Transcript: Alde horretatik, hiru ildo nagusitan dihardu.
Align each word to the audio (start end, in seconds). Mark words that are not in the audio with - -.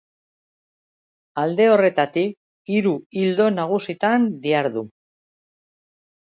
Alde 1.41 1.67
horretatik, 1.73 2.33
hiru 2.77 2.95
ildo 3.27 3.53
nagusitan 3.61 4.29
dihardu. 4.49 4.87